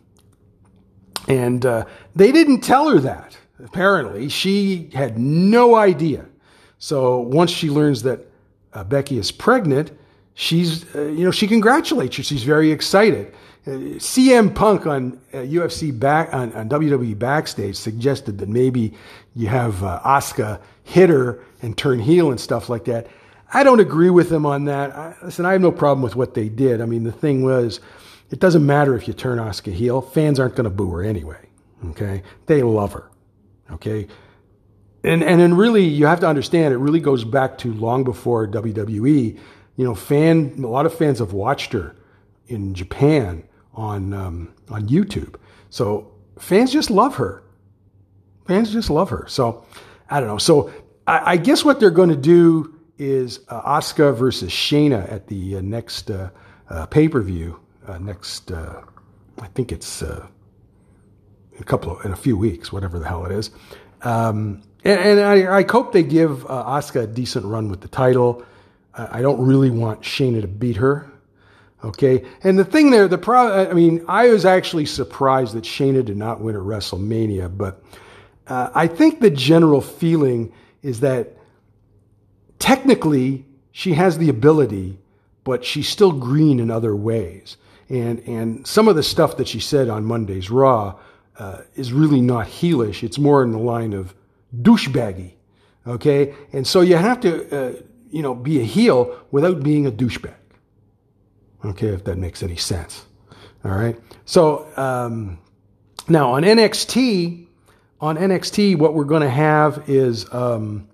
and 1.28 1.64
uh, 1.64 1.86
they 2.14 2.30
didn't 2.30 2.60
tell 2.60 2.90
her 2.90 2.98
that. 3.00 3.38
Apparently, 3.64 4.28
she 4.28 4.90
had 4.92 5.18
no 5.18 5.76
idea. 5.76 6.26
So 6.78 7.20
once 7.20 7.50
she 7.50 7.70
learns 7.70 8.02
that 8.02 8.20
uh, 8.74 8.84
Becky 8.84 9.16
is 9.16 9.32
pregnant, 9.32 9.92
she's, 10.34 10.84
uh, 10.94 11.02
you 11.02 11.24
know, 11.24 11.30
she 11.30 11.46
congratulates 11.46 12.16
her. 12.18 12.22
She's 12.22 12.42
very 12.42 12.70
excited. 12.72 13.32
CM 13.66 14.54
Punk 14.54 14.86
on 14.86 15.12
UFC 15.32 15.90
uh, 15.90 15.94
back 15.94 16.34
on, 16.34 16.52
on, 16.52 16.68
WWE 16.68 17.18
backstage 17.18 17.76
suggested 17.76 18.38
that 18.38 18.48
maybe 18.48 18.92
you 19.34 19.48
have 19.48 19.82
uh, 19.82 20.00
Asuka 20.04 20.60
hit 20.82 21.08
her 21.08 21.42
and 21.62 21.76
turn 21.76 21.98
heel 21.98 22.30
and 22.30 22.38
stuff 22.38 22.68
like 22.68 22.84
that. 22.84 23.06
I 23.54 23.62
don't 23.64 23.80
agree 23.80 24.10
with 24.10 24.28
them 24.28 24.44
on 24.44 24.66
that. 24.66 24.94
I, 24.94 25.14
listen, 25.22 25.46
I 25.46 25.52
have 25.52 25.62
no 25.62 25.72
problem 25.72 26.02
with 26.02 26.14
what 26.14 26.34
they 26.34 26.50
did. 26.50 26.82
I 26.82 26.86
mean, 26.86 27.04
the 27.04 27.12
thing 27.12 27.42
was, 27.42 27.80
it 28.30 28.38
doesn't 28.38 28.66
matter 28.66 28.94
if 28.96 29.08
you 29.08 29.14
turn 29.14 29.38
Asuka 29.38 29.72
heel. 29.72 30.02
Fans 30.02 30.38
aren't 30.38 30.56
going 30.56 30.64
to 30.64 30.70
boo 30.70 30.90
her 30.90 31.02
anyway. 31.02 31.38
Okay, 31.90 32.22
they 32.46 32.62
love 32.62 32.92
her. 32.92 33.10
Okay. 33.70 34.08
And, 35.02 35.22
and 35.22 35.56
really, 35.56 35.84
you 35.84 36.06
have 36.06 36.20
to 36.20 36.26
understand, 36.26 36.72
it 36.72 36.78
really 36.78 37.00
goes 37.00 37.24
back 37.24 37.58
to 37.58 37.72
long 37.72 38.04
before 38.04 38.46
WWE. 38.46 39.38
You 39.76 39.84
know, 39.84 39.94
fan, 39.94 40.54
a 40.58 40.66
lot 40.66 40.86
of 40.86 40.94
fans 40.94 41.18
have 41.18 41.32
watched 41.32 41.72
her 41.72 41.94
in 42.46 42.74
Japan 42.74 43.44
on, 43.74 44.12
um, 44.12 44.54
on 44.70 44.88
YouTube. 44.88 45.36
So 45.70 46.12
fans 46.38 46.72
just 46.72 46.90
love 46.90 47.16
her. 47.16 47.42
Fans 48.46 48.72
just 48.72 48.90
love 48.90 49.10
her. 49.10 49.26
So 49.28 49.64
I 50.10 50.20
don't 50.20 50.28
know. 50.28 50.38
So 50.38 50.72
I, 51.06 51.32
I 51.32 51.36
guess 51.36 51.64
what 51.64 51.80
they're 51.80 51.90
going 51.90 52.10
to 52.10 52.16
do 52.16 52.74
is 52.98 53.40
uh, 53.48 53.78
Asuka 53.78 54.14
versus 54.14 54.50
Shayna 54.50 55.10
at 55.10 55.26
the 55.26 55.56
uh, 55.56 55.60
next 55.60 56.10
uh, 56.10 56.30
uh 56.68 56.86
pay 56.86 57.08
per 57.08 57.20
view. 57.20 57.60
Uh, 57.86 57.98
next, 57.98 58.50
uh, 58.50 58.82
I 59.40 59.46
think 59.48 59.72
it's 59.72 60.00
a 60.00 60.28
couple 61.66 61.96
of, 61.96 62.04
in 62.04 62.12
a 62.12 62.16
few 62.16 62.36
weeks, 62.36 62.72
whatever 62.72 62.98
the 62.98 63.06
hell 63.06 63.26
it 63.26 63.32
is. 63.32 63.50
Um, 64.02 64.62
and, 64.84 65.00
and 65.00 65.20
I, 65.20 65.58
I, 65.58 65.66
hope 65.70 65.92
they 65.92 66.02
give 66.02 66.44
Asuka 66.44 67.02
a 67.02 67.06
decent 67.06 67.44
run 67.44 67.68
with 67.68 67.82
the 67.82 67.88
title. 67.88 68.42
I 68.94 69.22
don't 69.22 69.44
really 69.44 69.70
want 69.70 70.02
Shayna 70.02 70.40
to 70.42 70.48
beat 70.48 70.76
her. 70.76 71.10
Okay. 71.84 72.24
And 72.42 72.58
the 72.58 72.64
thing 72.64 72.90
there, 72.90 73.06
the 73.08 73.18
pro, 73.18 73.68
I 73.68 73.74
mean, 73.74 74.04
I 74.08 74.28
was 74.28 74.46
actually 74.46 74.86
surprised 74.86 75.54
that 75.54 75.64
Shayna 75.64 76.02
did 76.02 76.16
not 76.16 76.40
win 76.40 76.56
at 76.56 76.62
WrestleMania, 76.62 77.54
but 77.56 77.84
uh, 78.46 78.70
I 78.74 78.86
think 78.86 79.20
the 79.20 79.30
general 79.30 79.82
feeling 79.82 80.50
is 80.82 81.00
that 81.00 81.36
technically 82.58 83.44
she 83.70 83.92
has 83.92 84.16
the 84.16 84.30
ability, 84.30 84.98
but 85.44 85.62
she's 85.62 85.86
still 85.86 86.12
green 86.12 86.58
in 86.58 86.70
other 86.70 86.96
ways. 86.96 87.58
And, 87.90 88.20
and 88.20 88.66
some 88.66 88.88
of 88.88 88.96
the 88.96 89.02
stuff 89.02 89.36
that 89.36 89.46
she 89.46 89.60
said 89.60 89.90
on 89.90 90.06
Monday's 90.06 90.50
Raw 90.50 90.98
uh, 91.38 91.58
is 91.74 91.92
really 91.92 92.22
not 92.22 92.46
heelish. 92.46 93.02
It's 93.02 93.18
more 93.18 93.42
in 93.42 93.52
the 93.52 93.58
line 93.58 93.92
of 93.92 94.14
douchebaggy. 94.58 95.32
Okay? 95.86 96.34
And 96.50 96.66
so 96.66 96.80
you 96.80 96.96
have 96.96 97.20
to, 97.20 97.50
uh, 97.54 97.72
you 98.10 98.22
know, 98.22 98.34
be 98.34 98.60
a 98.60 98.64
heel 98.64 99.20
without 99.30 99.62
being 99.62 99.86
a 99.86 99.92
douchebag. 99.92 100.34
Okay, 101.64 101.88
if 101.88 102.04
that 102.04 102.18
makes 102.18 102.42
any 102.42 102.56
sense. 102.56 103.06
All 103.64 103.72
right. 103.72 103.98
So 104.26 104.68
um, 104.76 105.38
now 106.08 106.32
on 106.32 106.42
NXT, 106.42 107.46
on 108.00 108.16
NXT, 108.16 108.76
what 108.76 108.94
we're 108.94 109.04
going 109.04 109.22
to 109.22 109.30
have 109.30 109.88
is 109.88 110.30
um, 110.32 110.86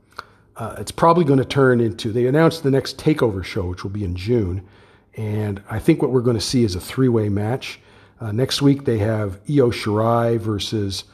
uh, 0.56 0.76
it's 0.78 0.92
probably 0.92 1.24
going 1.24 1.38
to 1.40 1.44
turn 1.44 1.80
into. 1.80 2.12
They 2.12 2.26
announced 2.26 2.62
the 2.62 2.70
next 2.70 2.98
Takeover 2.98 3.42
show, 3.42 3.66
which 3.66 3.82
will 3.82 3.90
be 3.90 4.04
in 4.04 4.14
June, 4.14 4.66
and 5.16 5.60
I 5.68 5.80
think 5.80 6.02
what 6.02 6.12
we're 6.12 6.20
going 6.20 6.36
to 6.36 6.40
see 6.42 6.62
is 6.62 6.76
a 6.76 6.80
three-way 6.80 7.28
match. 7.28 7.80
Uh, 8.20 8.30
next 8.30 8.62
week 8.62 8.84
they 8.84 8.98
have 8.98 9.40
Io 9.48 9.70
Shirai 9.70 10.38
versus 10.38 11.04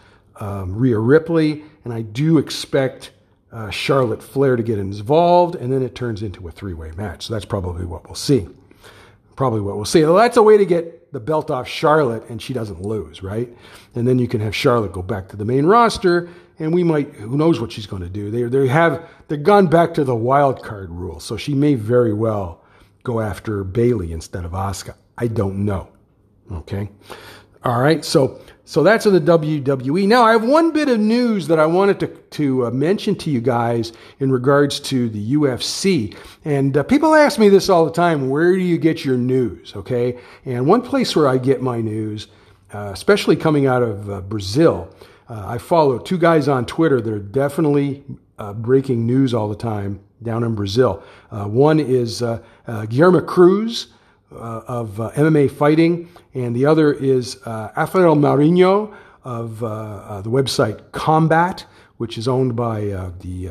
um, 0.40 0.76
Rhea 0.76 0.98
Ripley, 0.98 1.64
and 1.84 1.94
I 1.94 2.02
do 2.02 2.36
expect 2.36 3.12
uh, 3.52 3.70
Charlotte 3.70 4.22
Flair 4.22 4.56
to 4.56 4.62
get 4.62 4.78
involved, 4.78 5.54
and 5.54 5.72
then 5.72 5.82
it 5.82 5.94
turns 5.94 6.22
into 6.22 6.46
a 6.46 6.50
three-way 6.50 6.90
match. 6.90 7.26
So 7.26 7.32
that's 7.32 7.46
probably 7.46 7.86
what 7.86 8.04
we'll 8.04 8.16
see. 8.16 8.48
Probably 9.36 9.60
what 9.60 9.76
we'll 9.76 9.84
see. 9.84 10.02
Well, 10.02 10.14
that's 10.14 10.36
a 10.36 10.42
way 10.42 10.56
to 10.56 10.66
get 10.66 11.12
the 11.12 11.20
belt 11.20 11.50
off 11.50 11.68
Charlotte, 11.68 12.28
and 12.28 12.40
she 12.40 12.52
doesn't 12.52 12.82
lose, 12.82 13.22
right? 13.22 13.48
And 13.94 14.08
then 14.08 14.18
you 14.18 14.26
can 14.26 14.40
have 14.40 14.54
Charlotte 14.54 14.92
go 14.92 15.02
back 15.02 15.28
to 15.28 15.36
the 15.36 15.44
main 15.44 15.66
roster, 15.66 16.28
and 16.58 16.74
we 16.74 16.82
might. 16.82 17.14
Who 17.14 17.36
knows 17.36 17.60
what 17.60 17.70
she's 17.70 17.86
going 17.86 18.02
to 18.02 18.08
do? 18.08 18.30
They 18.30 18.42
they 18.44 18.68
have 18.68 19.08
they've 19.28 19.42
gone 19.42 19.66
back 19.66 19.94
to 19.94 20.04
the 20.04 20.16
wild 20.16 20.62
card 20.62 20.90
rule, 20.90 21.20
so 21.20 21.36
she 21.36 21.54
may 21.54 21.74
very 21.74 22.14
well 22.14 22.64
go 23.04 23.20
after 23.20 23.62
Bayley 23.62 24.12
instead 24.12 24.44
of 24.44 24.52
Asuka. 24.52 24.94
I 25.18 25.28
don't 25.28 25.64
know. 25.64 25.88
Okay. 26.50 26.90
All 27.62 27.80
right. 27.80 28.04
So 28.04 28.40
so 28.68 28.82
that's 28.82 29.06
in 29.06 29.14
the 29.14 29.20
WWE. 29.20 30.08
Now 30.08 30.24
I 30.24 30.32
have 30.32 30.42
one 30.42 30.72
bit 30.72 30.88
of 30.88 30.98
news 30.98 31.46
that 31.46 31.60
I 31.60 31.66
wanted 31.66 32.00
to 32.00 32.08
to 32.08 32.66
uh, 32.66 32.70
mention 32.72 33.14
to 33.14 33.30
you 33.30 33.40
guys 33.40 33.92
in 34.18 34.32
regards 34.32 34.80
to 34.80 35.08
the 35.08 35.34
UFC. 35.34 36.16
And 36.44 36.76
uh, 36.76 36.82
people 36.82 37.14
ask 37.14 37.38
me 37.38 37.48
this 37.48 37.68
all 37.68 37.84
the 37.84 37.92
time. 37.92 38.28
Where 38.28 38.52
do 38.52 38.60
you 38.60 38.76
get 38.76 39.04
your 39.04 39.16
news? 39.16 39.72
Okay. 39.76 40.18
And 40.44 40.66
one 40.66 40.82
place 40.82 41.14
where 41.14 41.28
I 41.28 41.38
get 41.38 41.62
my 41.62 41.80
news, 41.80 42.26
uh, 42.72 42.90
especially 42.92 43.36
coming 43.36 43.66
out 43.66 43.84
of 43.84 44.10
uh, 44.10 44.20
Brazil, 44.22 44.92
uh, 45.30 45.44
I 45.46 45.58
follow 45.58 45.98
two 45.98 46.18
guys 46.18 46.48
on 46.48 46.66
Twitter 46.66 47.00
that 47.00 47.12
are 47.12 47.20
definitely 47.20 48.02
uh, 48.36 48.52
breaking 48.52 49.06
news 49.06 49.32
all 49.32 49.48
the 49.48 49.54
time 49.54 50.00
down 50.24 50.42
in 50.42 50.56
Brazil. 50.56 51.04
one 51.30 51.78
is 51.78 52.20
Guilherme 52.66 53.24
Cruz 53.24 53.94
uh, 54.32 54.62
of 54.66 55.00
uh, 55.00 55.10
MMA 55.12 55.50
fighting, 55.50 56.08
and 56.34 56.54
the 56.54 56.66
other 56.66 56.92
is 56.92 57.40
uh, 57.44 57.72
Rafael 57.76 58.16
Marinho 58.16 58.94
of 59.24 59.62
uh, 59.62 59.66
uh, 59.66 60.20
the 60.22 60.30
website 60.30 60.92
Combat, 60.92 61.64
which 61.96 62.18
is 62.18 62.28
owned 62.28 62.56
by 62.56 62.88
uh, 62.88 63.10
the 63.20 63.50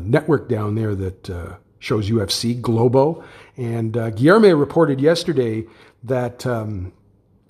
network 0.00 0.48
down 0.48 0.74
there 0.74 0.94
that 0.94 1.58
shows 1.78 2.10
UFC, 2.10 2.60
Globo. 2.60 3.22
And 3.56 3.92
Guilherme 3.92 4.58
reported 4.58 5.00
yesterday 5.00 5.66
that 6.02 6.46
um, 6.46 6.92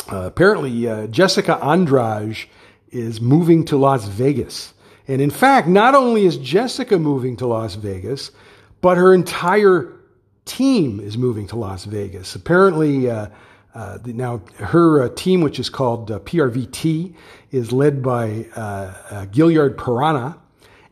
apparently 0.08 1.08
Jessica 1.08 1.58
Andrade 1.64 2.48
is 2.90 3.20
moving 3.20 3.64
to 3.66 3.76
Las 3.76 4.06
Vegas. 4.06 4.74
And 5.06 5.22
in 5.22 5.30
fact, 5.30 5.68
not 5.68 5.94
only 5.94 6.26
is 6.26 6.36
Jessica 6.36 6.98
moving 6.98 7.36
to 7.38 7.46
Las 7.46 7.76
Vegas, 7.76 8.30
but 8.80 8.98
her 8.98 9.14
entire 9.14 9.97
team 10.48 10.98
is 10.98 11.16
moving 11.16 11.46
to 11.46 11.56
Las 11.56 11.84
Vegas. 11.84 12.34
Apparently, 12.34 13.08
uh, 13.08 13.28
uh, 13.74 13.98
now 14.06 14.40
her 14.56 15.02
uh, 15.02 15.08
team, 15.14 15.40
which 15.40 15.60
is 15.60 15.68
called 15.68 16.10
uh, 16.10 16.18
PRVT, 16.20 17.14
is 17.52 17.70
led 17.70 18.02
by 18.02 18.46
uh, 18.56 18.60
uh, 18.60 19.26
Gilliard 19.26 19.76
Paraná, 19.76 20.36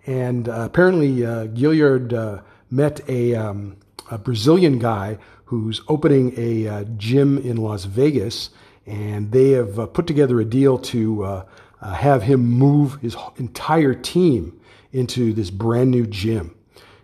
and 0.07 0.47
apparently 0.47 1.17
Gilliard 1.17 2.45
met 2.71 3.01
a, 3.09 3.35
um, 3.35 3.77
a, 4.11 4.19
Brazilian 4.19 4.79
guy 4.79 5.19
who's 5.47 5.81
opening 5.89 6.33
a 6.39 6.85
gym 6.97 7.39
in 7.39 7.57
Las 7.57 7.87
Vegas, 7.87 8.51
and 8.87 9.33
they 9.33 9.51
have 9.51 9.93
put 9.93 10.07
together 10.07 10.41
a 10.41 10.45
deal 10.45 10.79
to 10.79 11.43
have 11.83 12.23
him 12.23 12.41
move 12.41 13.01
his 13.01 13.17
entire 13.37 13.95
team 13.95 14.61
into 14.93 15.33
this 15.33 15.51
brand 15.51 15.91
new 15.91 16.07
gym, 16.07 16.55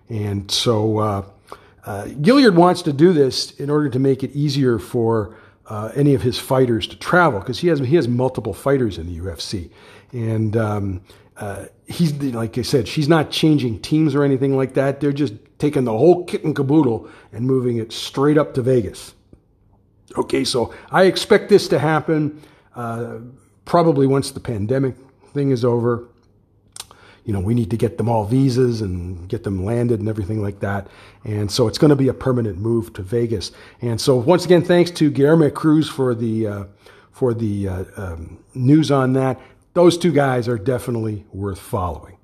and 0.09 0.49
so. 0.49 1.32
Uh, 1.85 2.05
Gilliard 2.05 2.55
wants 2.55 2.83
to 2.83 2.93
do 2.93 3.13
this 3.13 3.53
in 3.53 3.69
order 3.69 3.89
to 3.89 3.99
make 3.99 4.23
it 4.23 4.33
easier 4.33 4.79
for 4.79 5.37
uh, 5.67 5.91
any 5.95 6.15
of 6.15 6.23
his 6.23 6.39
fighters 6.39 6.87
to 6.87 6.97
travel 6.97 7.41
because 7.41 7.61
he 7.61 7.69
has 7.69 7.81
he 7.81 7.97
has 7.97 8.07
multiple 8.09 8.53
fighters 8.53 8.99
in 8.99 9.07
the 9.07 9.19
UFC, 9.19 9.71
and 10.13 10.57
um, 10.57 11.01
uh, 11.37 11.67
he's 11.87 12.13
like 12.13 12.59
I 12.59 12.63
said, 12.63 12.87
she's 12.87 13.09
not 13.09 13.31
changing 13.31 13.81
teams 13.81 14.15
or 14.15 14.23
anything 14.23 14.57
like 14.57 14.75
that. 14.75 15.01
They're 15.01 15.13
just 15.13 15.35
taking 15.59 15.85
the 15.85 15.93
whole 15.93 16.25
kit 16.25 16.45
and 16.45 16.55
caboodle 16.55 17.09
and 17.33 17.47
moving 17.47 17.79
it 17.79 17.93
straight 17.93 18.39
up 18.39 18.55
to 18.55 18.63
Vegas. 18.63 19.15
Okay, 20.17 20.45
so 20.45 20.75
I 20.91 21.05
expect 21.05 21.49
this 21.49 21.69
to 21.69 21.79
happen 21.79 22.43
uh, 22.75 23.19
probably 23.65 24.07
once 24.07 24.31
the 24.31 24.41
pandemic 24.41 24.95
thing 25.33 25.51
is 25.51 25.65
over 25.65 26.09
you 27.25 27.33
know, 27.33 27.41
we 27.41 27.55
need 27.55 27.71
to 27.71 27.77
get 27.77 27.99
them 27.99 28.09
all 28.09 28.25
visas 28.25 28.81
and 28.81 29.29
get 29.29 29.45
them 29.45 29.65
landed 29.65 30.01
and 30.01 30.09
everything 30.09 30.43
like 30.43 30.61
that. 30.61 30.89
And 31.25 31.51
so 31.51 31.69
it's 31.69 31.79
going 31.79 31.91
to 31.91 31.97
be 31.97 32.09
a 32.09 32.15
permanent 32.15 32.59
move 32.59 32.93
to 32.95 33.03
Vegas. 33.03 33.53
And 33.81 34.01
so 34.01 34.17
once 34.17 34.45
again, 34.45 34.63
thanks 34.63 34.91
to 34.93 35.11
Guilherme 35.11 35.53
Cruz 35.55 35.89
for 35.89 36.15
the 36.15 36.47
uh, 36.47 36.65
for 37.13 37.33
the 37.35 37.69
uh, 37.69 37.85
um, 37.97 38.43
news 38.55 38.91
on 38.91 39.13
that. 39.13 39.41
Those 39.75 39.97
two 39.97 40.13
guys 40.13 40.49
are 40.49 40.59
definitely 40.59 41.25
worth 41.33 41.61
following. 41.61 42.17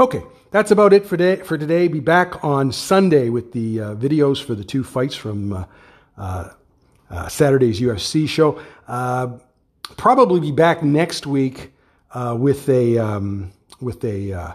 Okay, 0.00 0.22
that's 0.50 0.70
about 0.70 0.92
it 0.92 1.04
for 1.04 1.16
today. 1.16 1.42
For 1.42 1.58
today, 1.58 1.88
be 1.88 2.00
back 2.00 2.42
on 2.42 2.72
Sunday 2.72 3.28
with 3.28 3.52
the 3.52 3.80
uh, 3.80 3.94
videos 3.94 4.42
for 4.42 4.54
the 4.54 4.64
two 4.64 4.82
fights 4.82 5.14
from 5.14 5.52
uh, 5.52 5.64
uh, 6.16 6.50
uh, 7.10 7.28
Saturday's 7.28 7.80
UFC 7.80 8.26
show. 8.26 8.60
probably 9.96 10.40
be 10.40 10.52
back 10.52 10.82
next 10.82 11.26
week 11.26 11.72
with 12.14 12.68
a. 12.70 12.96
Um, 12.98 13.52
with 13.80 14.04
a, 14.04 14.32
uh, 14.32 14.52